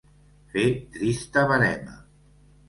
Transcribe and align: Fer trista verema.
Fer 0.53 0.63
trista 0.95 1.45
verema. 1.53 1.95